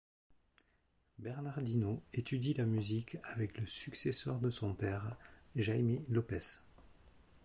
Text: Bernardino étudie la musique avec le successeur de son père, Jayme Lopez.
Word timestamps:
Bernardino 1.19 2.01
étudie 2.15 2.55
la 2.55 2.65
musique 2.65 3.19
avec 3.23 3.59
le 3.59 3.67
successeur 3.67 4.39
de 4.39 4.49
son 4.49 4.73
père, 4.73 5.15
Jayme 5.55 6.03
Lopez. 6.09 6.57